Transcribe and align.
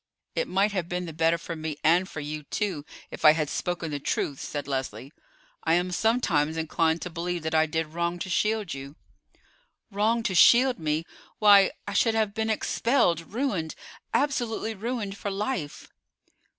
"It 0.33 0.47
might 0.47 0.71
have 0.71 0.89
been 0.89 1.05
the 1.05 1.13
better 1.13 1.37
for 1.37 1.55
me 1.55 1.77
and 1.83 2.09
for 2.09 2.21
you 2.21 2.41
too 2.41 2.85
if 3.11 3.23
I 3.23 3.33
had 3.33 3.51
spoken 3.51 3.91
the 3.91 3.99
truth," 3.99 4.39
said 4.39 4.67
Leslie. 4.67 5.11
"I 5.63 5.75
am 5.75 5.91
sometimes 5.91 6.57
inclined 6.57 7.03
to 7.03 7.11
believe 7.11 7.43
that 7.43 7.53
I 7.53 7.67
did 7.67 7.85
wrong 7.93 8.17
to 8.17 8.27
shield 8.27 8.73
you." 8.73 8.95
"Wrong 9.91 10.23
to 10.23 10.33
shield 10.33 10.79
me! 10.79 11.03
Why, 11.37 11.69
I 11.87 11.93
should 11.93 12.15
have 12.15 12.33
been 12.33 12.49
expelled, 12.49 13.31
ruined; 13.31 13.75
absolutely 14.11 14.73
ruined 14.73 15.17
for 15.19 15.29
life." 15.29 15.87